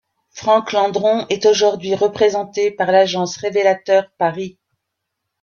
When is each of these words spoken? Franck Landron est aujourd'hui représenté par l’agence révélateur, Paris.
Franck 0.31 0.71
Landron 0.71 1.27
est 1.29 1.45
aujourd'hui 1.45 1.93
représenté 1.93 2.71
par 2.71 2.91
l’agence 2.91 3.37
révélateur, 3.37 4.09
Paris. 4.17 4.57